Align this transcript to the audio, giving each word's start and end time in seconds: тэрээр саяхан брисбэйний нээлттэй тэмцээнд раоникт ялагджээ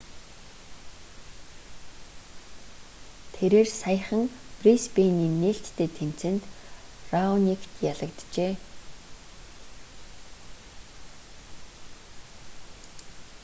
тэрээр 3.35 3.69
саяхан 3.81 4.23
брисбэйний 4.59 5.31
нээлттэй 5.41 5.89
тэмцээнд 5.97 6.43
раоникт 7.11 7.73
ялагджээ 7.91 8.53